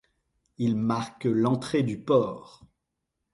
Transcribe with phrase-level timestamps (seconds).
[0.57, 2.63] Il marque l'entrée du port.